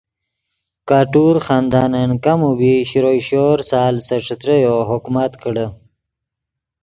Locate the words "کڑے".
5.41-5.67